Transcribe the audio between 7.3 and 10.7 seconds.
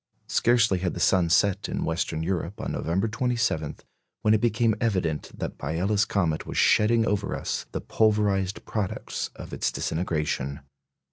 us the pulverised products of its disintegration.